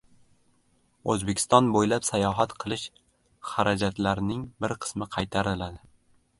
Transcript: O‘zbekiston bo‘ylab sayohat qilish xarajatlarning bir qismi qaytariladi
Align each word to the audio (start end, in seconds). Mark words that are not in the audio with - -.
O‘zbekiston 1.13 1.69
bo‘ylab 1.75 2.07
sayohat 2.09 2.57
qilish 2.65 2.87
xarajatlarning 3.53 4.43
bir 4.65 4.77
qismi 4.87 5.13
qaytariladi 5.19 5.83